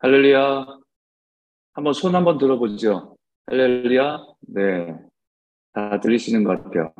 할렐루야. 0.00 0.64
한번 1.72 1.92
손 1.92 2.14
한번 2.14 2.38
들어보죠. 2.38 3.16
할렐루야. 3.46 4.24
네. 4.42 4.94
다 5.72 5.98
들리시는 5.98 6.44
것 6.44 6.62
같아요. 6.62 6.92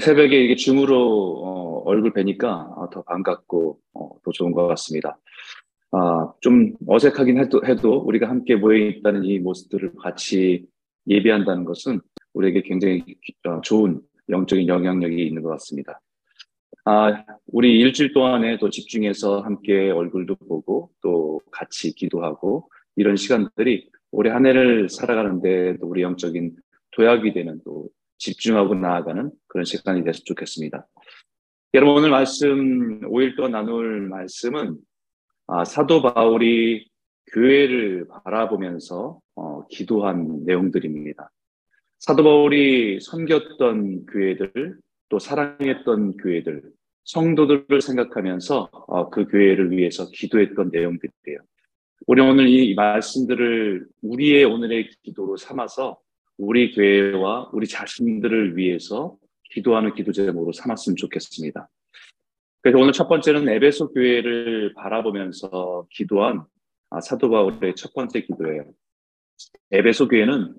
새벽에 0.00 0.44
이게 0.44 0.54
줌으로 0.54 1.42
어, 1.42 1.82
얼굴 1.86 2.12
뵈니까 2.12 2.72
어, 2.76 2.88
더 2.90 3.02
반갑고 3.02 3.80
어, 3.94 4.10
더 4.22 4.30
좋은 4.30 4.52
것 4.52 4.68
같습니다. 4.68 5.18
아, 5.90 6.32
좀 6.40 6.74
어색하긴 6.86 7.36
해도, 7.38 7.66
해도 7.66 7.98
우리가 7.98 8.28
함께 8.28 8.54
모여 8.54 8.78
있다는 8.78 9.24
이 9.24 9.40
모습들을 9.40 9.94
같이 9.96 10.66
예배한다는 11.08 11.64
것은 11.64 12.00
우리에게 12.32 12.62
굉장히 12.62 13.02
어, 13.48 13.60
좋은 13.62 14.00
영적인 14.28 14.68
영향력이 14.68 15.26
있는 15.26 15.42
것 15.42 15.48
같습니다. 15.50 16.00
아, 16.88 17.24
우리 17.48 17.80
일주일 17.80 18.12
동안에 18.12 18.58
또 18.58 18.70
집중해서 18.70 19.40
함께 19.40 19.90
얼굴도 19.90 20.36
보고 20.36 20.92
또 21.02 21.40
같이 21.50 21.92
기도하고 21.92 22.70
이런 22.94 23.16
시간들이 23.16 23.90
올해 24.12 24.30
한 24.30 24.46
해를 24.46 24.88
살아가는데 24.88 25.78
또 25.80 25.88
우리 25.88 26.02
영적인 26.02 26.54
도약이 26.92 27.32
되는 27.32 27.60
또 27.64 27.88
집중하고 28.18 28.76
나아가는 28.76 29.32
그런 29.48 29.64
시간이 29.64 30.04
됐으면 30.04 30.22
좋겠습니다. 30.26 30.86
여러분 31.74 31.96
오늘 31.96 32.10
말씀 32.10 33.00
5일 33.00 33.34
동안 33.34 33.50
나눌 33.50 34.02
말씀은 34.02 34.76
아, 35.48 35.64
사도 35.64 36.02
바울이 36.02 36.88
교회를 37.32 38.06
바라보면서 38.22 39.18
어, 39.34 39.66
기도한 39.66 40.44
내용들입니다. 40.44 41.32
사도 41.98 42.22
바울이 42.22 43.00
섬겼던 43.00 44.06
교회들 44.06 44.78
또 45.08 45.18
사랑했던 45.18 46.16
교회들, 46.16 46.62
성도들을 47.04 47.80
생각하면서 47.80 48.70
어, 48.72 49.10
그 49.10 49.26
교회를 49.26 49.70
위해서 49.70 50.08
기도했던 50.10 50.70
내용들이에요. 50.72 51.38
우리 52.06 52.20
오늘 52.20 52.48
이 52.48 52.74
말씀들을 52.74 53.86
우리의 54.02 54.44
오늘의 54.44 54.90
기도로 55.02 55.36
삼아서 55.36 55.98
우리 56.36 56.74
교회와 56.74 57.50
우리 57.52 57.66
자신들을 57.66 58.56
위해서 58.56 59.16
기도하는 59.50 59.94
기도 59.94 60.12
제목으로 60.12 60.52
삼았으면 60.52 60.96
좋겠습니다. 60.96 61.68
그래서 62.60 62.78
오늘 62.78 62.92
첫 62.92 63.08
번째는 63.08 63.48
에베소 63.48 63.92
교회를 63.92 64.74
바라보면서 64.74 65.86
기도한 65.90 66.44
아, 66.90 67.00
사도 67.00 67.30
바울의 67.30 67.74
첫 67.76 67.94
번째 67.94 68.22
기도예요. 68.22 68.64
에베소 69.70 70.08
교회는 70.08 70.54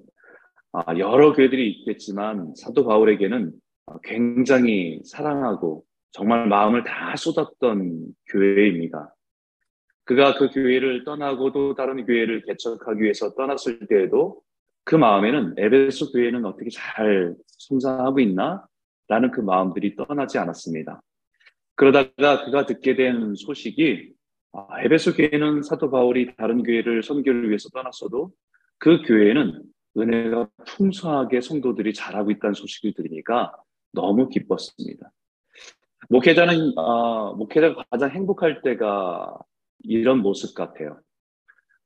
아, 0.71 0.97
여러 0.97 1.33
교회들이 1.33 1.69
있겠지만 1.71 2.53
사도 2.55 2.85
바울에게는 2.85 3.53
굉장히 4.03 5.01
사랑하고 5.05 5.83
정말 6.11 6.47
마음을 6.47 6.83
다 6.83 7.15
쏟았던 7.15 8.07
교회입니다. 8.29 9.13
그가 10.03 10.35
그 10.35 10.49
교회를 10.49 11.03
떠나고 11.03 11.51
또 11.51 11.75
다른 11.75 12.05
교회를 12.05 12.43
개척하기 12.43 13.01
위해서 13.01 13.35
떠났을 13.35 13.87
때에도 13.87 14.41
그 14.83 14.95
마음에는 14.95 15.55
에베소 15.57 16.11
교회는 16.13 16.45
어떻게 16.45 16.69
잘 16.69 17.35
성장하고 17.47 18.19
있나? 18.21 18.65
라는 19.09 19.31
그 19.31 19.41
마음들이 19.41 19.95
떠나지 19.95 20.37
않았습니다. 20.37 21.01
그러다가 21.75 22.45
그가 22.45 22.65
듣게 22.65 22.95
된 22.95 23.35
소식이 23.35 24.13
아, 24.53 24.81
에베소 24.81 25.13
교회는 25.13 25.61
사도 25.61 25.91
바울이 25.91 26.35
다른 26.35 26.63
교회를 26.63 27.03
선교를 27.03 27.49
위해서 27.49 27.69
떠났어도 27.69 28.31
그 28.79 29.01
교회는 29.03 29.61
은혜가 29.97 30.49
풍성하게 30.65 31.41
성도들이 31.41 31.93
잘하고 31.93 32.31
있다는 32.31 32.53
소식을 32.53 32.93
들으니까 32.93 33.53
너무 33.91 34.29
기뻤습니다. 34.29 35.11
목회자는 36.09 36.77
어, 36.77 37.33
목회자가 37.35 37.83
가장 37.89 38.11
행복할 38.11 38.61
때가 38.61 39.37
이런 39.83 40.19
모습 40.19 40.55
같아요. 40.55 40.99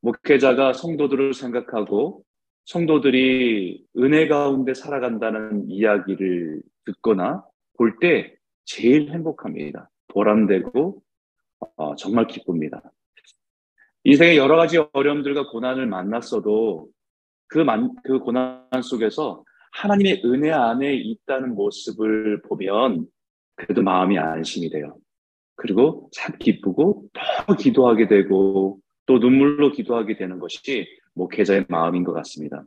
목회자가 0.01 0.73
성도들을 0.73 1.33
생각하고 1.33 2.23
성도들이 2.65 3.85
은혜 3.97 4.27
가운데 4.27 4.73
살아간다는 4.73 5.69
이야기를 5.69 6.61
듣거나 6.85 7.43
볼 7.77 7.97
때 7.99 8.35
제일 8.65 9.11
행복합니다. 9.11 9.89
보람되고 10.07 11.01
어, 11.77 11.95
정말 11.95 12.27
기쁩니다. 12.27 12.81
인생의 14.03 14.37
여러 14.37 14.55
가지 14.55 14.77
어려움들과 14.93 15.49
고난을 15.49 15.85
만났어도 15.87 16.89
그, 17.47 17.59
만, 17.59 17.93
그 18.03 18.19
고난 18.19 18.67
속에서 18.83 19.43
하나님의 19.71 20.21
은혜 20.25 20.51
안에 20.51 20.93
있다는 20.95 21.55
모습을 21.55 22.41
보면 22.43 23.07
그래도 23.55 23.81
마음이 23.81 24.17
안심이 24.17 24.69
돼요. 24.69 24.97
그리고 25.55 26.09
참 26.13 26.35
기쁘고 26.37 27.05
더 27.47 27.55
기도하게 27.55 28.07
되고 28.07 28.79
또 29.05 29.19
눈물로 29.19 29.71
기도하게 29.71 30.17
되는 30.17 30.39
것이 30.39 30.87
목회자의 31.13 31.65
마음인 31.69 32.03
것 32.03 32.13
같습니다. 32.13 32.63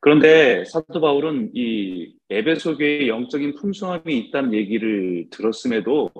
그런데 0.00 0.64
사도 0.64 1.00
바울은 1.00 1.50
이 1.54 2.14
에베소 2.30 2.78
교회의 2.78 3.08
영적인 3.08 3.56
풍성함이 3.56 4.16
있다는 4.18 4.54
얘기를 4.54 5.26
들었음에도 5.30 6.10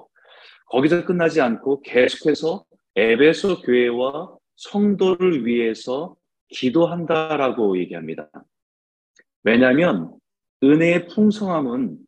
거기서 0.66 1.04
끝나지 1.04 1.40
않고 1.40 1.82
계속해서 1.82 2.64
에베소 2.96 3.62
교회와 3.62 4.36
성도를 4.56 5.46
위해서 5.46 6.16
기도한다라고 6.48 7.78
얘기합니다. 7.78 8.28
왜냐하면 9.44 10.12
은혜의 10.62 11.08
풍성함은 11.08 11.98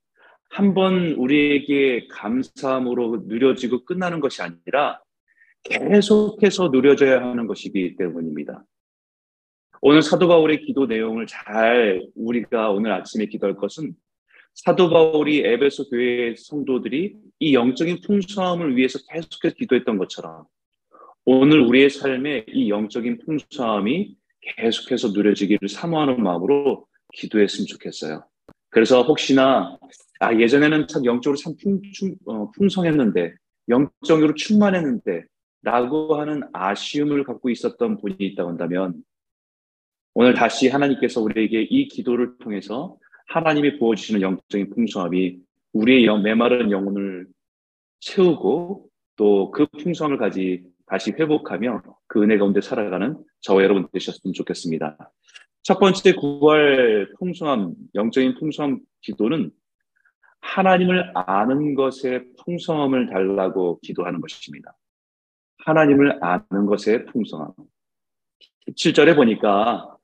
한 0.53 0.75
번 0.75 1.13
우리에게 1.13 2.09
감사함으로 2.09 3.23
누려지고 3.27 3.85
끝나는 3.85 4.19
것이 4.19 4.43
아니라 4.43 5.01
계속해서 5.63 6.69
누려져야 6.69 7.23
하는 7.23 7.47
것이기 7.47 7.95
때문입니다. 7.97 8.65
오늘 9.81 10.03
사도 10.03 10.27
바울의 10.27 10.63
기도 10.63 10.87
내용을 10.87 11.27
잘 11.27 12.05
우리가 12.17 12.71
오늘 12.73 12.93
아침에 12.93 13.27
기도할 13.27 13.57
것은 13.57 13.95
사도 14.55 14.91
바울이 14.91 15.39
에베소 15.39 15.89
교회의 15.89 16.37
성도들이 16.37 17.15
이 17.39 17.55
영적인 17.55 18.01
풍성함을 18.05 18.77
위해서 18.77 18.99
계속해서 19.09 19.55
기도했던 19.55 19.99
것처럼 19.99 20.45
오늘 21.25 21.61
우리의 21.61 21.91
삶에 21.91 22.47
이 22.49 22.69
영적인 22.71 23.19
풍성함이 23.25 24.17
계속해서 24.57 25.09
누려지기를 25.09 25.69
사모하는 25.69 26.21
마음으로 26.23 26.87
기도했으면 27.13 27.67
좋겠어요. 27.67 28.25
그래서 28.71 29.03
혹시나 29.03 29.77
아 30.21 30.35
예전에는 30.35 30.87
참 30.89 31.05
영적으로 31.05 31.37
참 31.37 31.55
풍, 31.61 31.81
충, 31.93 32.15
어, 32.27 32.51
풍성했는데 32.53 33.35
영적으로 33.69 34.35
충만했는데 34.35 35.25
라고 35.63 36.17
하는 36.17 36.43
아쉬움을 36.53 37.25
갖고 37.25 37.51
있었던 37.51 37.99
분이 37.99 38.17
있다고 38.19 38.51
한다면 38.51 39.03
오늘 40.15 40.35
다시 40.35 40.69
하나님께서 40.69 41.21
우리에게 41.21 41.63
이 41.63 41.89
기도를 41.89 42.39
통해서 42.39 42.97
하나님이 43.29 43.79
부어주시는 43.79 44.23
영적인 44.23 44.71
풍성함이 44.71 45.39
우리의 45.73 46.05
영, 46.07 46.23
메마른 46.23 46.71
영혼을 46.71 47.27
채우고 48.01 48.89
또 49.17 49.51
그 49.51 49.67
풍성함을 49.67 50.17
가지 50.19 50.65
다시 50.87 51.13
회복하며 51.13 51.83
그 52.07 52.23
은혜 52.23 52.39
가운데 52.39 52.61
살아가는 52.61 53.23
저와 53.43 53.63
여러분 53.63 53.87
되셨으면 53.93 54.33
좋겠습니다. 54.33 54.97
첫 55.63 55.79
번째 55.79 56.15
구할 56.15 57.13
풍성함, 57.19 57.75
영적인 57.95 58.35
풍성함 58.39 58.81
기도는 59.03 59.51
하나님을 60.41 61.13
아는 61.15 61.75
것의 61.75 62.25
풍성함을 62.43 63.11
달라고 63.11 63.79
기도하는 63.83 64.21
것입니다. 64.21 64.75
하나님을 65.59 66.19
아는 66.25 66.67
것의 66.67 67.05
풍성함. 67.07 67.53
7절에 68.75 69.15
보니까 69.15 69.97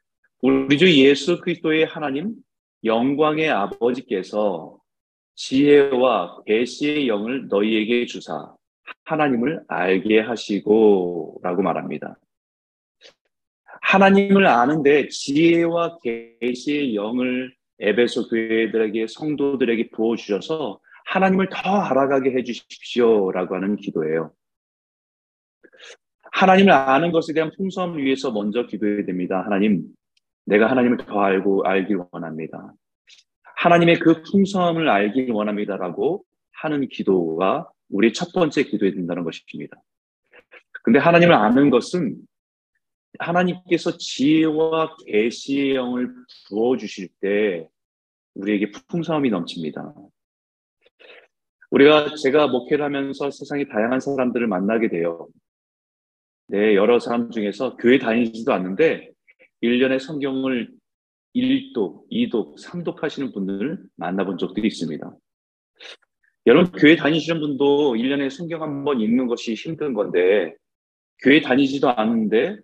우리 0.43 0.77
주 0.77 0.93
예수 0.99 1.41
그리스도의 1.41 1.87
하나님 1.87 2.34
영광의 2.84 3.49
아버지께서 3.49 4.78
지혜와 5.34 6.43
계시의 6.45 7.09
영을 7.09 7.49
너희에게 7.49 8.06
주사 8.06 8.55
하나님을 9.05 9.62
알게 9.69 10.21
하시고 10.21 11.41
라고 11.43 11.62
말합니다. 11.62 12.19
하나님을 13.86 14.47
아는데 14.48 15.09
지혜와 15.09 15.98
계시의 16.41 16.97
영을 16.97 17.54
에베소 17.78 18.28
교회들에게 18.28 19.06
성도들에게 19.06 19.91
부어 19.91 20.16
주셔서 20.16 20.80
하나님을 21.06 21.48
더 21.50 21.71
알아가게 21.83 22.33
해 22.33 22.42
주십시오라고 22.42 23.54
하는 23.54 23.77
기도예요. 23.77 24.33
하나님을 26.33 26.72
아는 26.72 27.12
것에 27.12 27.33
대한 27.33 27.53
풍성함을 27.56 28.03
위해서 28.03 28.33
먼저 28.33 28.66
기도해야 28.66 29.04
됩니다. 29.04 29.42
하나님, 29.44 29.84
내가 30.47 30.68
하나님을 30.68 30.98
더 30.98 31.21
알고 31.21 31.65
알길 31.65 31.98
원합니다. 32.10 32.74
하나님의 33.56 34.00
그 34.00 34.22
풍성함을 34.22 34.89
알길 34.89 35.30
원합니다라고 35.30 36.24
하는 36.54 36.89
기도가 36.89 37.71
우리 37.89 38.12
첫 38.12 38.32
번째 38.32 38.65
기도에 38.65 38.92
된다는 38.92 39.22
것입니다. 39.22 39.77
근데 40.82 40.98
하나님을 40.98 41.34
아는 41.34 41.71
것은 41.71 42.16
하나님께서 43.18 43.97
지혜와 43.98 44.97
계시의 45.07 45.74
영을 45.74 46.15
부어 46.48 46.77
주실 46.77 47.09
때 47.21 47.68
우리에게 48.34 48.71
풍성함이 48.89 49.30
넘칩니다. 49.30 49.95
우리가 51.71 52.15
제가 52.15 52.48
목회를 52.48 52.84
하면서 52.84 53.30
세상의 53.30 53.68
다양한 53.68 54.01
사람들을 54.01 54.47
만나게 54.47 54.89
돼요. 54.89 55.28
네, 56.48 56.74
여러 56.74 56.98
사람 56.98 57.30
중에서 57.30 57.77
교회 57.77 57.98
다니지도 57.98 58.53
않는데 58.53 59.10
1년에 59.63 59.98
성경을 59.98 60.71
1독, 61.34 62.09
2독, 62.10 62.59
3독 62.63 63.01
하시는 63.01 63.33
분들을 63.33 63.83
만나본 63.97 64.39
적도 64.39 64.60
있습니다. 64.60 65.10
여러분, 66.47 66.72
교회 66.72 66.97
다니시는 66.97 67.41
분도 67.41 67.95
1년에 67.95 68.30
성경 68.30 68.63
한 68.63 68.84
번 68.84 69.01
읽는 69.01 69.27
것이 69.27 69.54
힘든 69.54 69.92
건데, 69.92 70.54
교회 71.22 71.41
다니지도 71.41 71.91
않는데, 71.91 72.57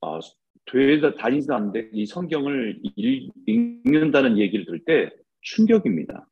어, 0.00 0.18
교회 0.66 1.00
다니지도 1.00 1.54
않는데, 1.54 1.90
이 1.92 2.06
성경을 2.06 2.80
읽, 2.96 3.32
읽는다는 3.46 4.38
얘기를 4.38 4.64
들을 4.64 4.84
때 4.84 5.10
충격입니다. 5.42 6.26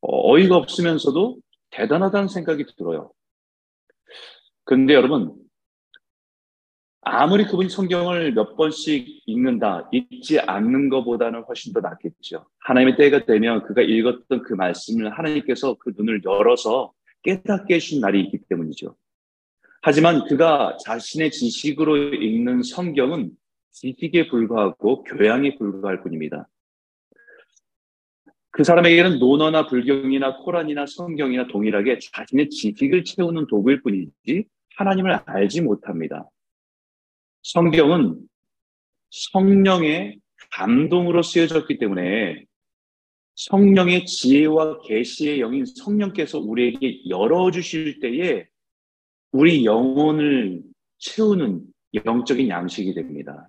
어, 0.00 0.32
어이가 0.32 0.56
없으면서도 0.56 1.38
대단하다는 1.70 2.28
생각이 2.28 2.64
들어요. 2.76 3.12
근데 4.64 4.94
여러분, 4.94 5.34
아무리 7.04 7.44
그분이 7.44 7.68
성경을 7.68 8.32
몇 8.32 8.56
번씩 8.56 9.22
읽는다, 9.26 9.88
읽지 9.92 10.38
않는 10.38 10.88
것보다는 10.88 11.42
훨씬 11.42 11.72
더 11.72 11.80
낫겠죠. 11.80 12.46
하나님의 12.60 12.96
때가 12.96 13.24
되면 13.24 13.64
그가 13.64 13.82
읽었던 13.82 14.42
그 14.42 14.54
말씀을 14.54 15.10
하나님께서 15.10 15.74
그 15.80 15.92
눈을 15.96 16.22
열어서 16.24 16.92
깨닫게 17.24 17.74
해준 17.74 18.00
날이 18.00 18.22
있기 18.22 18.38
때문이죠. 18.48 18.94
하지만 19.84 20.24
그가 20.26 20.76
자신의 20.84 21.32
지식으로 21.32 22.14
읽는 22.14 22.62
성경은 22.62 23.32
지식에 23.72 24.28
불과하고 24.28 25.02
교양에 25.02 25.56
불과할 25.56 26.02
뿐입니다. 26.02 26.48
그 28.50 28.62
사람에게는 28.62 29.18
논어나 29.18 29.66
불경이나 29.66 30.36
코란이나 30.36 30.86
성경이나 30.86 31.48
동일하게 31.48 31.98
자신의 31.98 32.50
지식을 32.50 33.02
채우는 33.02 33.48
도구일 33.48 33.82
뿐이지 33.82 34.44
하나님을 34.76 35.20
알지 35.26 35.62
못합니다. 35.62 36.28
성경은 37.42 38.20
성령의 39.10 40.20
감동으로 40.52 41.22
쓰여졌기 41.22 41.78
때문에 41.78 42.44
성령의 43.34 44.06
지혜와 44.06 44.82
계시의 44.82 45.40
영인 45.40 45.64
성령께서 45.64 46.38
우리에게 46.38 47.08
열어 47.08 47.50
주실 47.50 47.98
때에 47.98 48.46
우리 49.32 49.64
영혼을 49.64 50.62
채우는 50.98 51.66
영적인 52.04 52.48
양식이 52.48 52.94
됩니다. 52.94 53.48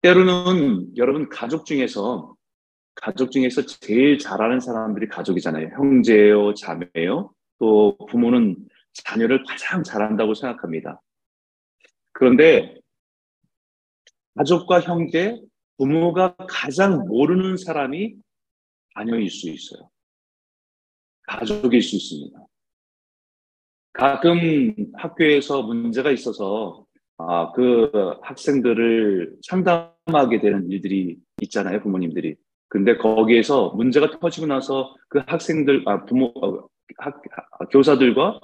때로는 0.00 0.96
여러분 0.96 1.28
가족 1.28 1.66
중에서 1.66 2.34
가족 2.94 3.32
중에서 3.32 3.66
제일 3.66 4.18
잘하는 4.18 4.60
사람들이 4.60 5.08
가족이잖아요. 5.08 5.70
형제요, 5.76 6.54
자매요. 6.54 7.34
또 7.58 7.96
부모는 8.08 8.56
자녀를 8.92 9.44
가장 9.44 9.82
잘한다고 9.82 10.34
생각합니다. 10.34 11.00
그런데 12.12 12.76
가족과 14.36 14.80
형제, 14.80 15.40
부모가 15.78 16.36
가장 16.48 17.06
모르는 17.06 17.56
사람이 17.56 18.14
자녀일 18.94 19.28
수 19.30 19.50
있어요. 19.50 19.90
가족일 21.22 21.82
수 21.82 21.96
있습니다. 21.96 22.38
가끔 23.94 24.74
학교에서 24.94 25.62
문제가 25.62 26.10
있어서 26.10 26.84
아, 27.16 27.52
그 27.52 27.90
학생들을 28.22 29.36
상담하게 29.42 30.40
되는 30.40 30.68
일들이 30.68 31.16
있잖아요, 31.42 31.80
부모님들이. 31.80 32.34
근데 32.68 32.96
거기에서 32.96 33.70
문제가 33.70 34.10
터지고 34.18 34.46
나서 34.46 34.94
그 35.08 35.20
학생들, 35.24 35.84
아, 35.86 36.04
부모, 36.04 36.32
어, 36.42 36.68
학, 36.98 37.22
교사들과 37.70 38.40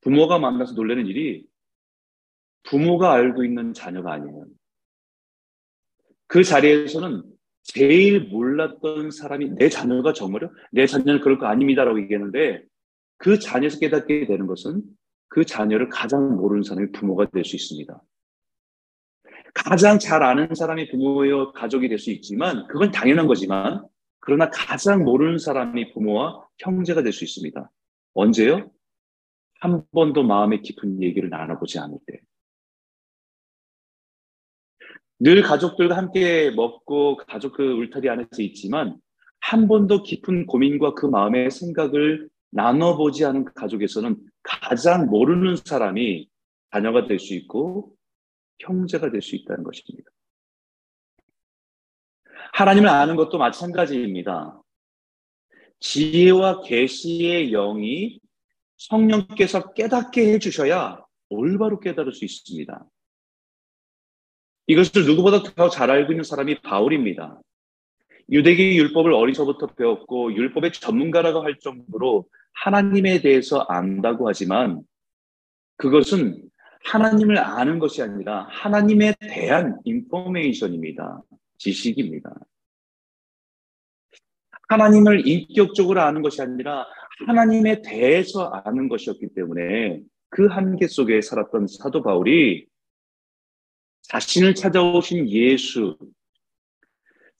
부모가 0.00 0.38
만나서 0.38 0.72
놀라는 0.72 1.06
일이 1.06 1.46
부모가 2.64 3.12
알고 3.12 3.44
있는 3.44 3.74
자녀가 3.74 4.12
아니에요. 4.14 4.46
그 6.26 6.42
자리에서는 6.42 7.22
제일 7.62 8.28
몰랐던 8.28 9.10
사람이 9.10 9.50
내 9.58 9.68
자녀가 9.68 10.14
정말요? 10.14 10.50
내 10.72 10.86
자녀는 10.86 11.20
그럴 11.20 11.38
거 11.38 11.46
아닙니다라고 11.46 12.00
얘기했는데 12.00 12.64
그 13.18 13.38
자녀에서 13.38 13.78
깨닫게 13.78 14.26
되는 14.26 14.46
것은 14.46 14.82
그 15.28 15.44
자녀를 15.44 15.88
가장 15.88 16.36
모르는 16.36 16.62
사람이 16.62 16.92
부모가 16.92 17.30
될 17.30 17.44
수 17.44 17.56
있습니다. 17.56 18.02
가장 19.54 19.98
잘 19.98 20.22
아는 20.22 20.54
사람이 20.54 20.90
부모여 20.90 21.52
가족이 21.52 21.88
될 21.88 21.98
수 21.98 22.10
있지만 22.10 22.66
그건 22.66 22.90
당연한 22.90 23.26
거지만 23.26 23.86
그러나 24.20 24.50
가장 24.50 25.04
모르는 25.04 25.38
사람이 25.38 25.92
부모와 25.92 26.46
형제가 26.58 27.02
될 27.02 27.12
수 27.12 27.24
있습니다. 27.24 27.70
언제요? 28.14 28.70
한 29.60 29.84
번도 29.92 30.24
마음의 30.24 30.62
깊은 30.62 31.02
얘기를 31.02 31.30
나눠보지 31.30 31.78
않을 31.78 31.98
때. 32.06 32.20
늘 35.20 35.42
가족들과 35.42 35.96
함께 35.96 36.50
먹고 36.50 37.16
가족 37.16 37.54
그 37.54 37.62
울타리 37.62 38.08
안에서 38.08 38.42
있지만 38.42 38.96
한 39.40 39.68
번도 39.68 40.02
깊은 40.02 40.46
고민과 40.46 40.94
그 40.94 41.06
마음의 41.06 41.50
생각을 41.50 42.28
나눠보지 42.54 43.24
않은 43.24 43.44
가족에서는 43.54 44.16
가장 44.42 45.06
모르는 45.06 45.56
사람이 45.56 46.28
자녀가 46.70 47.06
될 47.06 47.18
수 47.18 47.34
있고 47.34 47.94
형제가 48.60 49.10
될 49.10 49.20
수 49.20 49.34
있다는 49.36 49.64
것입니다. 49.64 50.10
하나님을 52.52 52.88
아는 52.88 53.16
것도 53.16 53.38
마찬가지입니다. 53.38 54.62
지혜와 55.80 56.62
계시의 56.62 57.50
영이 57.50 58.20
성령께서 58.76 59.72
깨닫게 59.72 60.34
해주셔야 60.34 61.04
올바로 61.30 61.80
깨달을 61.80 62.12
수 62.12 62.24
있습니다. 62.24 62.86
이것을 64.68 65.04
누구보다 65.04 65.42
더 65.42 65.68
잘 65.68 65.90
알고 65.90 66.12
있는 66.12 66.22
사람이 66.22 66.60
바울입니다. 66.62 67.40
유대기 68.30 68.78
율법을 68.78 69.12
어리서부터 69.12 69.66
배웠고 69.74 70.32
율법의 70.34 70.72
전문가라고 70.72 71.42
할 71.42 71.58
정도로 71.58 72.26
하나님에 72.54 73.20
대해서 73.20 73.60
안다고 73.68 74.28
하지만 74.28 74.82
그것은 75.76 76.42
하나님을 76.84 77.38
아는 77.38 77.78
것이 77.78 78.02
아니라 78.02 78.46
하나님에 78.50 79.14
대한 79.20 79.78
인포메이션입니다. 79.84 81.22
지식입니다. 81.58 82.34
하나님을 84.68 85.26
인격적으로 85.26 86.00
아는 86.00 86.22
것이 86.22 86.42
아니라 86.42 86.86
하나님에 87.26 87.82
대해서 87.82 88.46
아는 88.64 88.88
것이었기 88.88 89.28
때문에 89.34 90.00
그 90.28 90.46
한계 90.46 90.88
속에 90.88 91.20
살았던 91.20 91.68
사도 91.68 92.02
바울이 92.02 92.66
자신을 94.02 94.54
찾아오신 94.54 95.30
예수, 95.30 95.96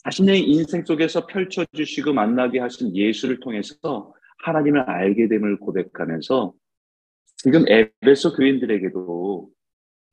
자신의 0.04 0.42
인생 0.42 0.84
속에서 0.84 1.26
펼쳐주시고 1.26 2.12
만나게 2.12 2.60
하신 2.60 2.94
예수를 2.96 3.40
통해서 3.40 4.13
하나님을 4.38 4.80
알게 4.80 5.28
됨을 5.28 5.58
고백하면서 5.58 6.54
지금 7.36 7.64
에베소 7.68 8.34
교인들에게도 8.36 9.50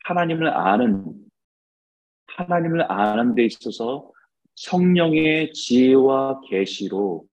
하나님을 0.05 0.47
아는 0.47 1.13
하나님을 2.27 2.91
아는 2.91 3.35
데 3.35 3.45
있어서 3.45 4.11
성령의 4.55 5.53
지혜와 5.53 6.41
계시로 6.49 7.25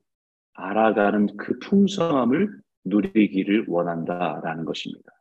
알아가는 0.54 1.36
그 1.36 1.58
풍성함을 1.60 2.60
누리기를 2.84 3.66
원한다라는 3.68 4.64
것입니다. 4.64 5.12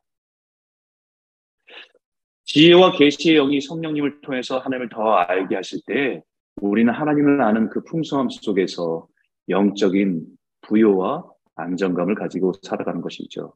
지혜와 2.45 2.93
계시의 2.93 3.35
영이 3.37 3.61
성령님을 3.61 4.21
통해서 4.21 4.57
하나님을 4.57 4.89
더 4.89 5.15
알게 5.15 5.55
하실 5.55 5.79
때 5.85 6.23
우리는 6.61 6.91
하나님을 6.91 7.41
아는 7.41 7.69
그 7.69 7.83
풍성함 7.83 8.29
속에서 8.29 9.07
영적인 9.49 10.25
부여와 10.61 11.25
안정감을 11.57 12.15
가지고 12.15 12.53
살아가는 12.61 13.01
것이죠. 13.01 13.53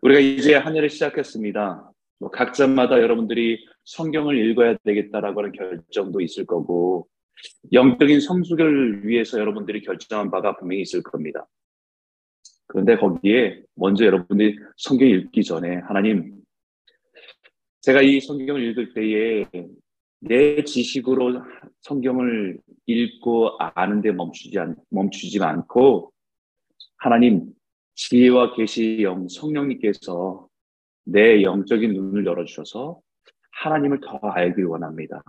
우리가 0.00 0.20
이제 0.20 0.54
한 0.54 0.76
해를 0.76 0.88
시작했습니다. 0.88 1.92
뭐 2.18 2.30
각자마다 2.30 3.00
여러분들이 3.00 3.66
성경을 3.84 4.38
읽어야 4.38 4.76
되겠다라고 4.84 5.40
하는 5.40 5.52
결정도 5.52 6.20
있을 6.20 6.46
거고, 6.46 7.08
영적인 7.72 8.20
성숙을 8.20 9.06
위해서 9.06 9.38
여러분들이 9.38 9.82
결정한 9.82 10.30
바가 10.30 10.56
분명히 10.56 10.82
있을 10.82 11.02
겁니다. 11.02 11.46
그런데 12.66 12.96
거기에 12.96 13.62
먼저 13.74 14.04
여러분들이 14.04 14.58
성경 14.76 15.08
읽기 15.08 15.44
전에 15.44 15.76
하나님, 15.86 16.36
제가 17.82 18.02
이 18.02 18.20
성경을 18.20 18.62
읽을 18.70 18.94
때에 18.94 19.44
내 20.20 20.64
지식으로 20.64 21.42
성경을 21.82 22.58
읽고 22.86 23.58
아는데 23.58 24.10
멈추지 24.12 24.58
않, 24.58 24.76
멈추지 24.90 25.40
않고 25.42 26.12
하나님 26.98 27.52
지혜와 27.94 28.54
계시의 28.54 29.02
영 29.02 29.28
성령님께서 29.28 30.48
내 31.04 31.42
영적인 31.42 31.92
눈을 31.92 32.26
열어주셔서 32.26 33.00
하나님을 33.52 34.00
더 34.00 34.18
알길 34.22 34.64
원합니다. 34.66 35.22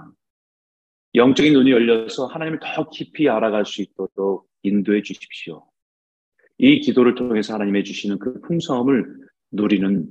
영적인 1.16 1.54
눈이 1.54 1.72
열려서 1.72 2.28
하나님을 2.28 2.60
더 2.62 2.90
깊이 2.90 3.30
알아갈 3.30 3.66
수 3.66 3.82
있도록 3.82 4.48
인도해 4.64 5.02
주십시오. 5.02 5.66
이 6.58 6.80
기도를 6.80 7.16
통해서 7.16 7.54
하나님의 7.54 7.84
주시는 7.84 8.20
그 8.20 8.42
풍성함을 8.42 9.28
누리는 9.52 10.10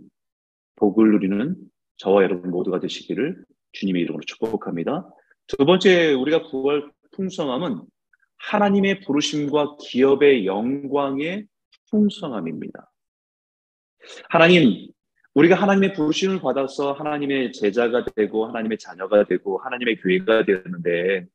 복을 0.76 1.10
누리는 1.12 1.56
저와 1.96 2.22
여러분 2.22 2.50
모두가 2.50 2.80
되시기를 2.80 3.44
주님의 3.72 4.02
이름으로 4.02 4.22
축복합니다. 4.24 5.08
두 5.46 5.64
번째 5.64 6.14
우리가 6.14 6.44
구할 6.44 6.90
풍성함은 7.12 7.82
하나님의 8.38 9.00
부르심과 9.00 9.76
기업의 9.80 10.46
영광의 10.46 11.46
풍성함입니다. 11.90 12.92
하나님, 14.28 14.88
우리가 15.34 15.54
하나님의 15.54 15.94
부르심을 15.94 16.40
받아서 16.40 16.92
하나님의 16.92 17.52
제자가 17.52 18.04
되고 18.14 18.46
하나님의 18.46 18.78
자녀가 18.78 19.24
되고 19.24 19.58
하나님의 19.58 19.96
교회가 19.96 20.44
되었는데 20.44 21.26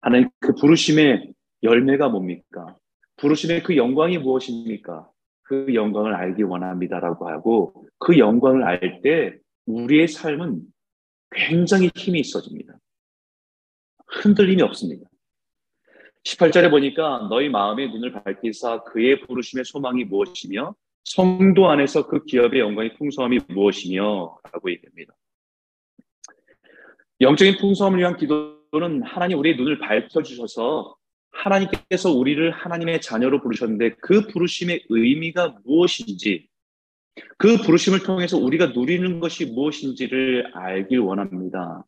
하나님 0.00 0.28
그 0.40 0.54
부르심의 0.54 1.32
열매가 1.62 2.08
뭡니까? 2.08 2.76
부르심의 3.16 3.62
그 3.62 3.76
영광이 3.76 4.18
무엇입니까? 4.18 5.08
그 5.42 5.74
영광을 5.74 6.14
알기 6.14 6.42
원합니다라고 6.42 7.28
하고 7.28 7.86
그 7.98 8.18
영광을 8.18 8.64
알 8.64 9.00
때 9.02 9.38
우리의 9.66 10.08
삶은 10.08 10.62
굉장히 11.30 11.90
힘이 11.94 12.20
있어집니다. 12.20 12.78
흔들림이 14.06 14.62
없습니다. 14.62 15.08
18절에 16.24 16.70
보니까 16.70 17.26
너희 17.28 17.48
마음의 17.48 17.90
눈을 17.90 18.12
밝히사 18.12 18.84
그의 18.84 19.20
부르심의 19.22 19.64
소망이 19.64 20.04
무엇이며 20.04 20.74
성도 21.04 21.68
안에서 21.68 22.06
그 22.06 22.24
기업의 22.24 22.60
영광의 22.60 22.96
풍성함이 22.96 23.40
무엇이며 23.48 24.38
라고 24.52 24.70
얘기합니다. 24.70 25.14
영적인 27.20 27.58
풍성함을 27.58 27.98
위한 27.98 28.16
기도는 28.16 29.02
하나님 29.02 29.38
우리의 29.38 29.56
눈을 29.56 29.78
밝혀주셔서 29.78 30.96
하나님께서 31.32 32.10
우리를 32.12 32.50
하나님의 32.50 33.00
자녀로 33.00 33.42
부르셨는데 33.42 33.96
그 34.00 34.26
부르심의 34.28 34.84
의미가 34.88 35.58
무엇인지 35.64 36.48
그 37.36 37.56
부르심을 37.58 38.04
통해서 38.04 38.38
우리가 38.38 38.66
누리는 38.66 39.20
것이 39.20 39.46
무엇인지를 39.46 40.52
알길 40.54 41.00
원합니다. 41.00 41.84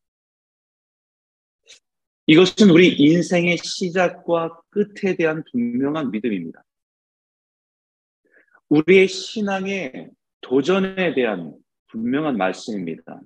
이것은 2.26 2.70
우리 2.70 2.94
인생의 2.94 3.58
시작과 3.58 4.60
끝에 4.70 5.16
대한 5.16 5.44
분명한 5.50 6.10
믿음입니다. 6.10 6.64
우리의 8.70 9.08
신앙의 9.08 10.10
도전에 10.40 11.14
대한 11.14 11.54
분명한 11.88 12.38
말씀입니다. 12.38 13.20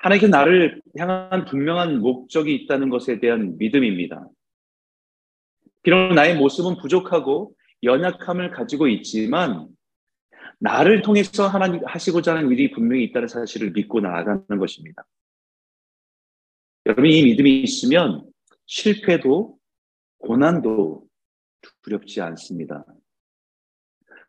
하나님께 0.00 0.28
나를 0.28 0.82
향한 0.98 1.44
분명한 1.44 2.00
목적이 2.00 2.54
있다는 2.54 2.88
것에 2.88 3.20
대한 3.20 3.58
믿음입니다. 3.58 4.26
비록 5.82 6.14
나의 6.14 6.36
모습은 6.36 6.78
부족하고 6.78 7.54
연약함을 7.82 8.50
가지고 8.50 8.88
있지만 8.88 9.68
나를 10.58 11.02
통해서 11.02 11.46
하나님 11.46 11.80
하시고자 11.86 12.34
하는 12.34 12.50
일이 12.50 12.70
분명히 12.70 13.04
있다는 13.04 13.28
사실을 13.28 13.70
믿고 13.70 14.00
나아가는 14.00 14.58
것입니다. 14.58 15.04
여러분 16.88 17.04
이 17.04 17.22
믿음이 17.22 17.60
있으면 17.60 18.26
실패도 18.64 19.58
고난도 20.20 21.06
두렵지 21.82 22.22
않습니다. 22.22 22.86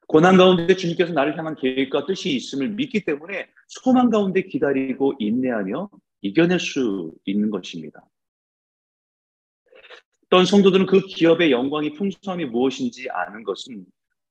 고난 0.08 0.36
가운데 0.36 0.75
주님께서 0.75 1.13
나를 1.13 1.38
향한 1.38 1.56
계획과 1.56 2.06
뜻이 2.06 2.36
있음을 2.36 2.70
믿기 2.72 3.06
때문에 3.06 3.48
소망 3.68 4.10
가운데 4.10 4.44
기다리고 4.44 5.13
인내하며 5.20 5.89
이겨낼 6.22 6.60
수 6.60 7.13
있는 7.24 7.50
것입니다. 7.50 8.06
어떤 10.25 10.46
성도들은 10.46 10.86
그 10.86 11.00
기업의 11.06 11.51
영광이 11.51 11.94
풍성함이 11.94 12.46
무엇인지 12.46 13.10
아는 13.10 13.44
것은 13.46 13.86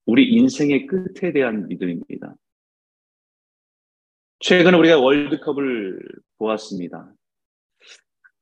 우리 0.05 0.35
인생의 0.35 0.87
끝에 0.87 1.33
대한 1.33 1.67
믿음입니다. 1.69 2.35
최근에 4.41 4.77
우리가 4.77 4.99
월드컵을 4.99 6.01
보았습니다. 6.37 7.15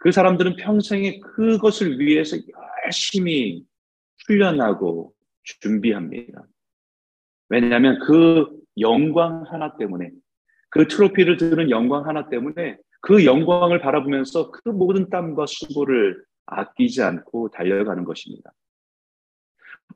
그 0.06 0.12
사람들은 0.12 0.54
평생에 0.54 1.18
그것을 1.18 1.98
위해서 1.98 2.36
열심히 2.84 3.64
훈련하고 4.24 5.12
준비합니다. 5.42 6.44
왜냐하면 7.48 7.98
그 8.06 8.46
영광 8.78 9.42
하나 9.50 9.76
때문에 9.76 10.12
그 10.70 10.86
트로피를 10.86 11.38
드는 11.38 11.70
영광 11.70 12.06
하나 12.06 12.28
때문에 12.28 12.78
그 13.00 13.24
영광을 13.24 13.80
바라보면서 13.80 14.52
그 14.52 14.68
모든 14.68 15.10
땀과 15.10 15.46
수고를 15.48 16.22
아끼지 16.46 17.02
않고 17.02 17.50
달려가는 17.50 18.04
것입니다. 18.04 18.52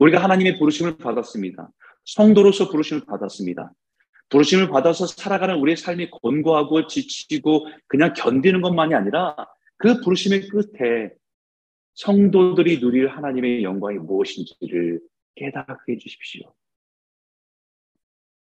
우리가 0.00 0.20
하나님의 0.20 0.58
부르심을 0.58 0.96
받았습니다. 0.98 1.70
성도로서 2.04 2.68
부르심을 2.68 3.04
받았습니다. 3.06 3.72
부르심을 4.28 4.70
받아서 4.70 5.06
살아가는 5.06 5.54
우리의 5.54 5.76
삶이 5.76 6.10
곤고하고 6.10 6.88
지치고 6.88 7.68
그냥 7.86 8.12
견디는 8.12 8.60
것만이 8.60 8.96
아니라 8.96 9.36
그 9.80 9.98
부르심의 10.02 10.48
끝에 10.48 11.10
성도들이 11.94 12.80
누릴 12.80 13.08
하나님의 13.08 13.62
영광이 13.62 13.96
무엇인지를 13.98 15.00
깨닫게 15.34 15.94
해주십시오. 15.94 16.52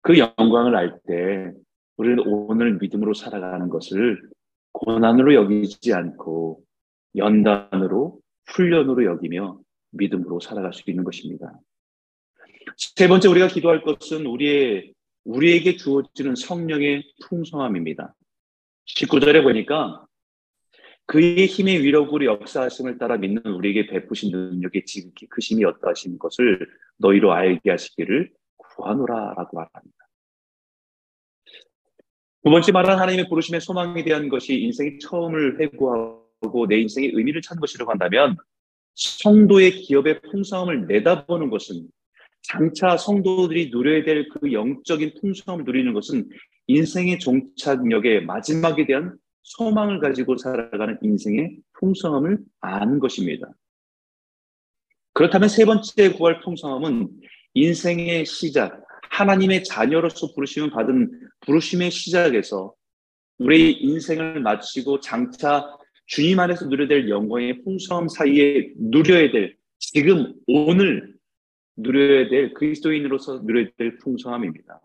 그 0.02 0.18
영광을 0.18 0.76
알 0.76 1.00
때 1.08 1.54
우리는 1.98 2.24
오늘 2.26 2.78
믿음으로 2.80 3.14
살아가는 3.14 3.70
것을 3.70 4.20
고난으로 4.72 5.36
여기지 5.36 5.94
않고 5.94 6.64
연단으로 7.16 8.20
훈련으로 8.48 9.06
여기며 9.06 9.60
믿음으로 9.92 10.40
살아갈 10.40 10.74
수 10.74 10.90
있는 10.90 11.04
것입니다. 11.04 11.54
세 12.78 13.08
번째 13.08 13.28
우리가 13.28 13.48
기도할 13.48 13.84
것은 13.84 14.26
우리의 14.26 14.92
우리에게 15.24 15.76
주어지는 15.76 16.34
성령의 16.36 17.04
풍성함입니다. 17.28 18.16
19절에 18.88 19.44
보니까 19.44 20.07
그의 21.08 21.48
힘의 21.48 21.84
위력으로 21.84 22.26
역사하심을 22.26 22.98
따라 22.98 23.18
믿는 23.18 23.42
우리에게 23.46 23.88
베푸신 23.88 24.30
능력의 24.32 24.86
지극히 24.86 25.26
크심이 25.28 25.64
어떠하신 25.64 26.20
것을 26.20 26.68
너희로 26.98 27.32
알게 27.32 27.70
하시기를 27.70 28.30
구하노라라고 28.58 29.56
말합니다. 29.56 29.98
두 32.44 32.52
번째 32.52 32.72
말은 32.72 32.98
하나님의 32.98 33.30
부르심의 33.30 33.62
소망에 33.62 34.04
대한 34.04 34.28
것이 34.30 34.56
인생의 34.56 35.00
처음을 35.00 35.60
회고하고 35.62 36.68
내 36.68 36.80
인생의 36.80 37.12
의미를 37.14 37.42
찾는 37.42 37.62
것이라고 37.62 37.90
한다면 37.90 38.36
성도의 38.96 39.72
기업의 39.72 40.22
풍성함을 40.22 40.88
내다보는 40.88 41.50
것은 41.50 41.88
장차 42.42 42.98
성도들이 42.98 43.70
누려야 43.70 44.04
될 44.04 44.28
그 44.30 44.52
영적인 44.52 45.14
풍성함을 45.22 45.66
누리는 45.66 45.94
것은 45.94 46.30
인생의 46.68 47.20
종착역의 47.20 48.26
마지막에 48.26 48.86
대한 48.86 49.18
소망을 49.48 50.00
가지고 50.00 50.38
살아가는 50.38 50.98
인생의 51.02 51.58
풍성함을 51.80 52.40
아는 52.60 53.00
것입니다. 53.00 53.48
그렇다면 55.14 55.48
세 55.48 55.66
번째 55.66 56.12
구할 56.14 56.42
풍성함은 56.42 57.10
인생의 57.54 58.26
시작, 58.26 58.84
하나님의 59.10 59.64
자녀로서 59.64 60.34
부르심을 60.34 60.70
받은 60.70 61.30
부르심의 61.42 61.92
시작에서 61.92 62.74
우리의 63.40 63.82
인생을 63.82 64.42
마치고 64.42 65.00
장차 65.00 65.66
주님 66.08 66.40
안에서 66.40 66.66
누려야 66.66 66.88
될 66.88 67.10
영광의 67.10 67.64
풍성함 67.64 68.10
사이에 68.10 68.74
누려야 68.78 69.32
될 69.32 69.56
지금 69.80 70.34
오늘 70.46 71.16
누려야 71.78 72.30
될 72.30 72.54
그리스도인으로서 72.54 73.42
누려야 73.44 73.68
될 73.78 73.98
풍성함입니다. 74.00 74.82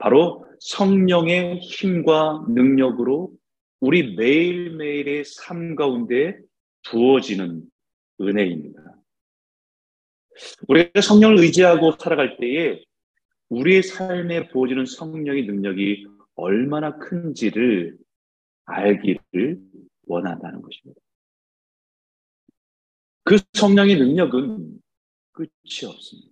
바로 0.00 0.46
성령의 0.60 1.60
힘과 1.60 2.46
능력으로 2.48 3.32
우리 3.80 4.14
매일매일의 4.16 5.24
삶 5.24 5.76
가운데 5.76 6.38
부어지는 6.88 7.62
은혜입니다. 8.20 8.80
우리가 10.68 11.02
성령을 11.02 11.38
의지하고 11.40 11.92
살아갈 11.98 12.38
때에 12.38 12.82
우리의 13.50 13.82
삶에 13.82 14.48
부어지는 14.48 14.86
성령의 14.86 15.44
능력이 15.44 16.06
얼마나 16.34 16.96
큰지를 16.96 17.98
알기를 18.64 19.60
원한다는 20.06 20.62
것입니다. 20.62 21.00
그 23.24 23.36
성령의 23.52 23.98
능력은 23.98 24.80
끝이 25.32 25.84
없습니다. 25.86 26.29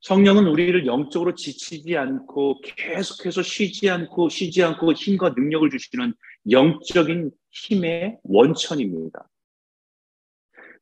성령은 0.00 0.46
우리를 0.46 0.86
영적으로 0.86 1.34
지치지 1.34 1.96
않고 1.96 2.60
계속해서 2.62 3.42
쉬지 3.42 3.90
않고 3.90 4.28
쉬지 4.30 4.62
않고 4.62 4.92
힘과 4.92 5.30
능력을 5.30 5.68
주시는 5.70 6.14
영적인 6.50 7.30
힘의 7.50 8.18
원천입니다. 8.22 9.28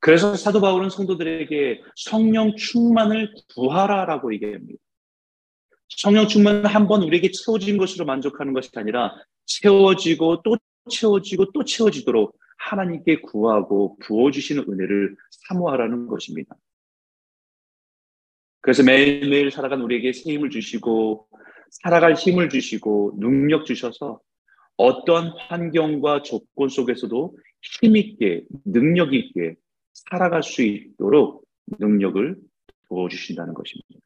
그래서 0.00 0.36
사도 0.36 0.60
바울은 0.60 0.90
성도들에게 0.90 1.82
성령 1.96 2.54
충만을 2.54 3.34
구하라라고 3.54 4.32
얘기합니다. 4.34 4.78
성령 5.88 6.28
충만은 6.28 6.66
한 6.66 6.86
번 6.86 7.02
우리에게 7.02 7.32
채워진 7.32 7.76
것으로 7.78 8.04
만족하는 8.04 8.52
것이 8.52 8.70
아니라 8.76 9.16
채워지고 9.46 10.42
또 10.42 10.56
채워지고 10.88 11.50
또 11.52 11.64
채워지도록 11.64 12.38
하나님께 12.58 13.20
구하고 13.22 13.96
부어주시는 14.00 14.66
은혜를 14.68 15.16
사모하라는 15.30 16.06
것입니다. 16.06 16.54
그래서 18.60 18.82
매일매일 18.82 19.50
살아간 19.50 19.80
우리에게 19.82 20.12
새 20.12 20.32
힘을 20.32 20.50
주시고 20.50 21.28
살아갈 21.70 22.14
힘을 22.14 22.48
주시고 22.48 23.16
능력 23.18 23.66
주셔서 23.66 24.20
어떤 24.76 25.28
환경과 25.48 26.22
조건 26.22 26.68
속에서도 26.68 27.36
힘있게 27.80 28.44
능력 28.64 29.14
있게 29.14 29.56
살아갈 29.92 30.42
수 30.42 30.62
있도록 30.62 31.44
능력을 31.78 32.36
부어주신다는 32.88 33.54
것입니다. 33.54 34.00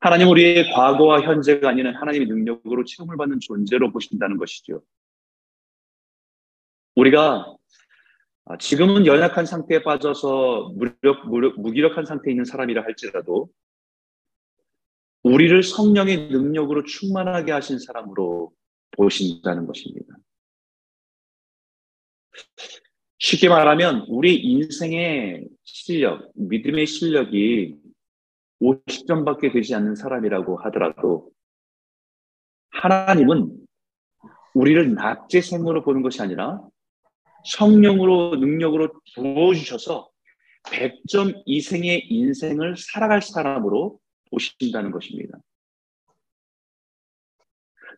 하나님 0.00 0.28
우리의 0.28 0.70
과거와 0.72 1.20
현재가 1.22 1.68
아니는 1.68 1.94
하나님의 1.94 2.26
능력으로 2.28 2.84
체험을 2.84 3.18
받는 3.18 3.40
존재로 3.40 3.92
보신다는 3.92 4.38
것이죠. 4.38 4.82
우리가 6.94 7.54
지금은 8.58 9.06
연약한 9.06 9.46
상태에 9.46 9.82
빠져서 9.82 10.72
무력, 10.74 11.28
무력, 11.28 11.60
무기력한 11.60 12.04
상태에 12.04 12.32
있는 12.32 12.44
사람이라 12.44 12.82
할지라도 12.82 13.50
우리를 15.22 15.62
성령의 15.62 16.28
능력으로 16.30 16.84
충만하게 16.84 17.52
하신 17.52 17.78
사람으로 17.78 18.52
보신다는 18.92 19.66
것입니다. 19.66 20.16
쉽게 23.18 23.48
말하면 23.48 24.06
우리 24.08 24.36
인생의 24.36 25.46
실력, 25.62 26.32
믿음의 26.34 26.86
실력이 26.86 27.76
50점밖에 28.62 29.52
되지 29.52 29.74
않는 29.74 29.94
사람이라고 29.94 30.56
하더라도 30.64 31.30
하나님은 32.70 33.56
우리를 34.54 34.94
낙제생으로 34.94 35.84
보는 35.84 36.02
것이 36.02 36.22
아니라 36.22 36.60
성령으로 37.44 38.36
능력으로 38.36 38.92
부어주셔서 39.14 40.10
100점 40.64 41.42
이생의 41.46 42.06
인생을 42.08 42.76
살아갈 42.76 43.22
사람으로 43.22 43.98
보신다는 44.30 44.90
것입니다. 44.90 45.38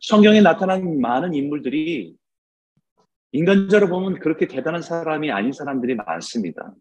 성경에 0.01 0.41
나타난 0.41 0.99
많은 0.99 1.33
인물들이 1.33 2.15
인간적으로 3.31 3.89
보면 3.89 4.19
그렇게 4.19 4.47
대단한 4.47 4.81
사람이 4.81 5.31
아닌 5.31 5.51
사람들이 5.51 5.95
많습니다. 5.95 6.73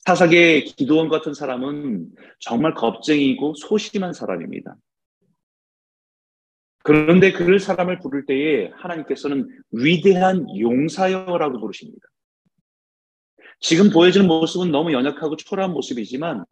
사사계 0.00 0.62
기도원 0.64 1.08
같은 1.08 1.34
사람은 1.34 2.10
정말 2.40 2.74
겁쟁이고 2.74 3.54
소심한 3.54 4.12
사람입니다. 4.12 4.76
그런데 6.82 7.32
그 7.32 7.58
사람을 7.58 7.98
부를 8.00 8.24
때에 8.26 8.70
하나님께서는 8.74 9.48
위대한 9.70 10.46
용사여라고 10.58 11.60
부르십니다. 11.60 12.08
지금 13.60 13.90
보여지는 13.90 14.26
모습은 14.26 14.70
너무 14.70 14.92
연약하고 14.92 15.36
초라한 15.36 15.72
모습이지만 15.72 16.44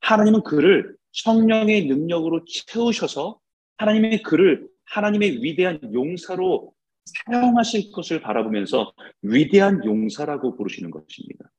하나님은 0.00 0.42
그를 0.44 0.94
성령의 1.12 1.86
능력으로 1.86 2.44
채우셔서 2.44 3.40
하나님의 3.76 4.22
그를 4.22 4.68
하나님의 4.84 5.42
위대한 5.42 5.80
용사로 5.92 6.72
사용하실 7.04 7.90
것을 7.90 8.20
바라보면서 8.20 8.92
위대한 9.22 9.84
용사라고 9.84 10.56
부르시는 10.56 10.90
것입니다. 10.90 11.50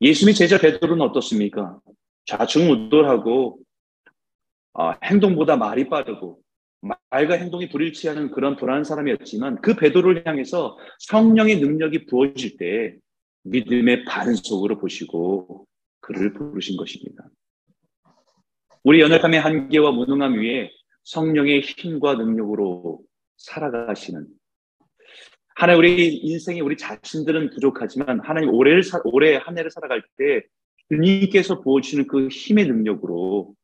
예수님의 0.00 0.34
제자 0.34 0.58
베드로는 0.58 1.02
어떻습니까? 1.02 1.78
좌충우돌하고 2.24 3.58
어, 4.74 4.92
행동보다 5.04 5.56
말이 5.56 5.88
빠르고 5.88 6.40
말과 7.10 7.34
행동이 7.34 7.68
불일치하는 7.68 8.30
그런 8.30 8.56
불안한 8.56 8.84
사람이었지만 8.84 9.60
그 9.60 9.74
베드로를 9.76 10.24
향해서 10.26 10.76
성령의 10.98 11.60
능력이 11.60 12.06
부어질 12.06 12.56
때 12.56 12.96
믿음의 13.44 14.04
반속으로 14.04 14.78
보시고 14.78 15.66
그를 16.00 16.32
부르신 16.32 16.76
것입니다. 16.76 17.28
우리 18.82 19.00
연약함의 19.00 19.40
한계와 19.40 19.92
무능함 19.92 20.34
위에 20.40 20.70
성령의 21.04 21.60
힘과 21.60 22.14
능력으로 22.14 23.00
살아가시는 23.36 24.26
하나님 25.54 25.78
우리 25.80 26.16
인생에 26.16 26.60
우리 26.60 26.76
자신들은 26.76 27.50
부족하지만 27.50 28.20
하나님 28.20 28.50
올해를 28.50 28.82
사, 28.82 29.00
올해 29.04 29.36
한 29.36 29.58
해를 29.58 29.70
살아갈 29.70 30.02
때 30.16 30.42
주님께서 30.88 31.60
부어주시는 31.60 32.06
그 32.06 32.28
힘의 32.28 32.66
능력으로 32.66 33.54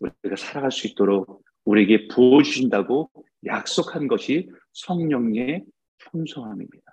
우리가 0.00 0.36
살아갈 0.36 0.70
수 0.70 0.86
있도록 0.86 1.44
우리에게 1.64 2.08
부어주신다고 2.08 3.10
약속한 3.46 4.08
것이 4.08 4.48
성령의 4.72 5.64
풍성함입니다. 5.98 6.84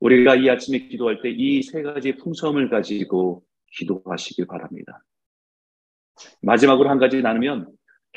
우리가 0.00 0.34
이 0.36 0.50
아침에 0.50 0.88
기도할 0.88 1.22
때 1.22 1.30
이 1.30 1.62
세 1.62 1.82
가지 1.82 2.16
풍성함을 2.16 2.68
가지고 2.70 3.44
기도하시길 3.72 4.46
바랍니다. 4.46 5.02
마지막으로 6.42 6.90
한 6.90 6.98
가지 6.98 7.22
나누면 7.22 7.70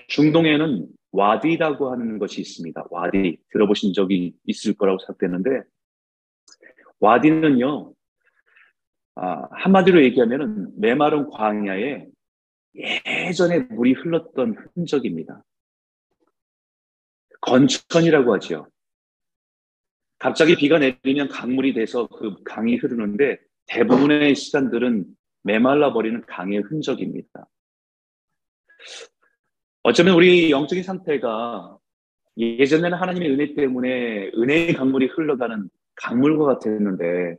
중동에는 0.09 0.87
와디라고 1.11 1.91
하는 1.91 2.17
것이 2.19 2.41
있습니다. 2.41 2.87
와디 2.89 3.37
들어보신 3.51 3.93
적이 3.93 4.33
있을 4.45 4.73
거라고 4.73 4.99
생각되는데 4.99 5.61
와디는요 6.99 7.93
아, 9.17 9.47
한마디로 9.51 10.03
얘기하면 10.03 10.71
메마른 10.77 11.29
광야에 11.29 12.07
예전에 12.75 13.59
물이 13.59 13.93
흘렀던 13.93 14.55
흔적입니다. 14.73 15.43
건천이라고 17.41 18.33
하죠. 18.35 18.67
갑자기 20.17 20.55
비가 20.55 20.79
내리면 20.79 21.29
강물이 21.29 21.73
돼서 21.73 22.07
그 22.07 22.41
강이 22.43 22.77
흐르는데 22.77 23.39
대부분의 23.67 24.35
시간들은 24.35 25.05
메말라 25.43 25.93
버리는 25.93 26.21
강의 26.25 26.59
흔적입니다. 26.59 27.47
어쩌면 29.83 30.15
우리 30.15 30.49
영적인 30.49 30.83
상태가 30.83 31.77
예전에는 32.37 32.97
하나님의 32.97 33.29
은혜 33.29 33.53
때문에 33.53 34.31
은혜의 34.35 34.73
강물이 34.73 35.07
흘러가는 35.07 35.69
강물과 35.95 36.45
같았는데 36.45 37.37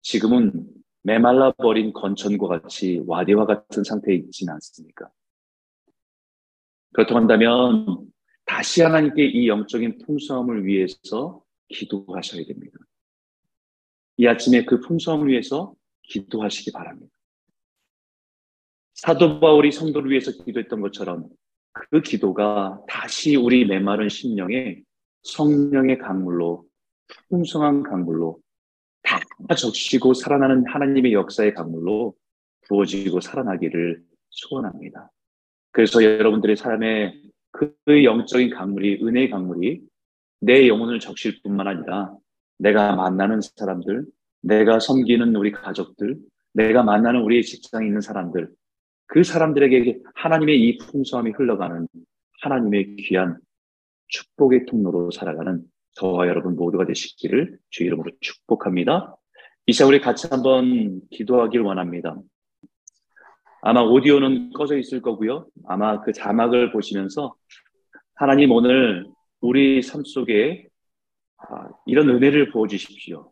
지금은 0.00 0.66
메말라 1.02 1.52
버린 1.52 1.92
건천과 1.92 2.46
같이 2.46 3.02
와디와 3.06 3.46
같은 3.46 3.84
상태에 3.84 4.14
있지는 4.16 4.54
않습니까? 4.54 5.10
그렇다고 6.92 7.18
한다면 7.18 8.12
다시 8.44 8.82
하나님께 8.82 9.24
이 9.24 9.48
영적인 9.48 9.98
풍성함을 10.04 10.64
위해서 10.64 11.42
기도하셔야 11.68 12.44
됩니다. 12.44 12.78
이 14.18 14.26
아침에 14.26 14.64
그 14.64 14.80
풍성함을 14.80 15.28
위해서 15.28 15.74
기도하시기 16.02 16.72
바랍니다. 16.72 17.12
사도 18.94 19.40
바울이 19.40 19.72
성도를 19.72 20.10
위해서 20.10 20.30
기도했던 20.30 20.80
것처럼 20.80 21.28
그 21.72 22.02
기도가 22.02 22.80
다시 22.86 23.36
우리 23.36 23.64
메마른 23.64 24.08
심령에 24.08 24.82
성령의 25.22 25.98
강물로 25.98 26.66
풍성한 27.30 27.82
강물로 27.84 28.41
다 29.48 29.54
적시고 29.54 30.14
살아나는 30.14 30.64
하나님의 30.66 31.12
역사의 31.12 31.54
강물로 31.54 32.14
부어지고 32.68 33.20
살아나기를 33.20 34.02
소원합니다. 34.30 35.10
그래서 35.72 36.02
여러분들의 36.02 36.56
삶에 36.56 37.14
그 37.50 37.74
영적인 37.86 38.50
강물이 38.50 39.02
은혜의 39.02 39.30
강물이 39.30 39.82
내 40.40 40.68
영혼을 40.68 41.00
적실 41.00 41.40
뿐만 41.42 41.68
아니라 41.68 42.14
내가 42.58 42.94
만나는 42.94 43.40
사람들, 43.40 44.06
내가 44.42 44.78
섬기는 44.80 45.34
우리 45.36 45.52
가족들, 45.52 46.18
내가 46.52 46.82
만나는 46.82 47.22
우리의 47.22 47.42
직장에 47.42 47.86
있는 47.86 48.00
사람들, 48.00 48.50
그 49.06 49.24
사람들에게 49.24 50.00
하나님의 50.14 50.60
이 50.60 50.78
풍성함이 50.78 51.32
흘러가는 51.32 51.86
하나님의 52.42 52.96
귀한 52.96 53.38
축복의 54.08 54.66
통로로 54.66 55.10
살아가는 55.10 55.62
저와 55.94 56.26
여러분 56.28 56.56
모두가 56.56 56.86
되시기를 56.86 57.58
주 57.70 57.84
이름으로 57.84 58.10
축복합니다. 58.20 59.16
이제 59.66 59.84
우리 59.84 60.00
같이 60.00 60.26
한번 60.28 61.00
기도하길 61.10 61.60
원합니다. 61.60 62.16
아마 63.62 63.82
오디오는 63.82 64.52
꺼져 64.52 64.76
있을 64.76 65.00
거고요. 65.02 65.46
아마 65.66 66.00
그 66.00 66.12
자막을 66.12 66.72
보시면서 66.72 67.34
하나님 68.14 68.50
오늘 68.50 69.06
우리 69.40 69.82
삶 69.82 70.02
속에 70.04 70.66
아, 71.38 71.68
이런 71.86 72.08
은혜를 72.08 72.50
부어 72.50 72.66
주십시오. 72.66 73.30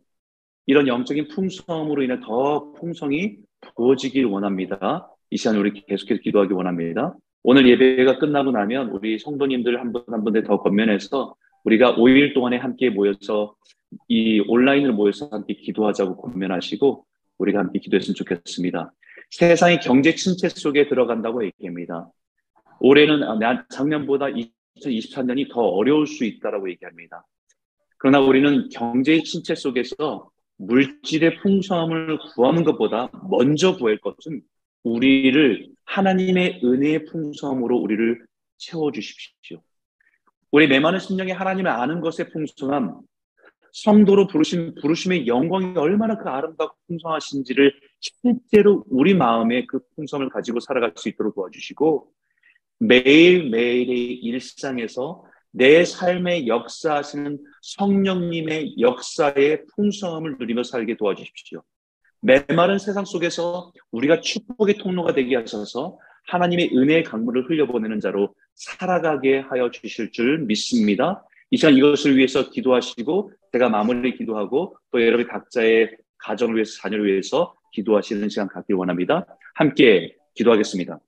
이런 0.66 0.87
영적인 0.87 1.29
풍성으로 1.29 2.03
인해 2.03 2.20
더 2.20 2.73
풍성이 2.75 3.38
부어지길 3.75 4.27
원합니다. 4.27 5.09
이 5.31 5.37
시간 5.37 5.57
우리 5.57 5.73
계속해서 5.73 6.20
기도하기 6.23 6.53
원합니다. 6.53 7.14
오늘 7.42 7.68
예배가 7.68 8.18
끝나고 8.18 8.51
나면 8.53 8.90
우리 8.90 9.18
성도님들 9.18 9.81
한 9.81 9.92
분 9.92 10.05
한 10.09 10.23
분들 10.25 10.44
더 10.44 10.61
건면해서 10.61 11.35
우리가 11.64 11.96
5일 11.96 12.35
동안에 12.35 12.57
함께 12.57 12.90
모여서 12.90 13.55
이 14.09 14.40
온라인을 14.46 14.92
모여서 14.92 15.29
함께 15.31 15.55
기도하자고 15.55 16.16
권면하시고 16.16 17.05
우리가 17.38 17.61
함께 17.61 17.79
기도했으면 17.81 18.14
좋겠습니다. 18.14 18.92
세상이 19.31 19.79
경제 19.81 20.14
침체 20.14 20.49
속에 20.49 20.88
들어간다고 20.88 21.44
얘기합니다. 21.44 22.11
올해는 22.81 23.23
아, 23.23 23.64
작년보다 23.68 24.27
2023년이 24.77 25.51
더 25.53 25.61
어려울 25.61 26.07
수 26.07 26.25
있다라고 26.25 26.70
얘기합니다. 26.70 27.25
그러나 27.99 28.20
우리는 28.20 28.68
경제 28.70 29.23
침체 29.23 29.55
속에서 29.55 30.31
물질의 30.57 31.37
풍성함을 31.38 32.18
구하는 32.35 32.64
것보다 32.64 33.11
먼저 33.29 33.77
구할 33.77 33.99
것은 33.99 34.42
우리를 34.83 35.68
하나님의 35.85 36.61
은혜의 36.64 37.05
풍성함으로 37.07 37.77
우리를 37.77 38.25
채워 38.57 38.90
주십시오. 38.92 39.62
우리 40.52 40.66
메마른 40.66 40.98
심령에 40.98 41.32
하나님을 41.32 41.70
아는 41.70 42.00
것의 42.00 42.30
풍성함, 42.32 43.00
성도로 43.72 44.26
부르신 44.26 44.74
부르심의 44.80 45.26
영광이 45.26 45.76
얼마나 45.76 46.18
그 46.18 46.28
아름답고 46.28 46.76
풍성하신지를 46.88 47.72
실제로 48.00 48.84
우리 48.88 49.14
마음에 49.14 49.64
그 49.66 49.80
풍성을 49.94 50.28
가지고 50.28 50.60
살아갈 50.60 50.92
수 50.96 51.08
있도록 51.08 51.34
도와주시고 51.36 52.10
매일매일의 52.80 54.14
일상에서 54.14 55.24
내 55.52 55.84
삶의 55.84 56.46
역사하시는 56.46 57.38
성령님의 57.62 58.78
역사의 58.80 59.66
풍성함을 59.76 60.36
누리며 60.38 60.62
살게 60.62 60.96
도와주십시오. 60.96 61.62
메마른 62.22 62.78
세상 62.78 63.04
속에서 63.04 63.72
우리가 63.90 64.20
축복의 64.20 64.78
통로가 64.78 65.14
되게 65.14 65.36
하셔서 65.36 65.98
하나님의 66.26 66.70
은혜의 66.74 67.04
강물을 67.04 67.48
흘려보내는 67.48 68.00
자로 68.00 68.35
살아가게 68.54 69.40
하여 69.40 69.70
주실 69.70 70.12
줄 70.12 70.38
믿습니다. 70.40 71.24
이 71.50 71.56
시간 71.56 71.74
이것을 71.74 72.16
위해서 72.16 72.50
기도하시고 72.50 73.33
제가 73.52 73.68
마무리 73.68 74.16
기도하고 74.16 74.76
또 74.92 75.04
여러분 75.04 75.26
각자의 75.26 75.96
가정을 76.18 76.56
위해서 76.56 76.80
자녀를 76.80 77.06
위해서 77.06 77.54
기도하시는 77.72 78.28
시간 78.28 78.48
갖길 78.48 78.76
원합니다. 78.76 79.26
함께 79.54 80.14
기도하겠습니다. 80.35 81.00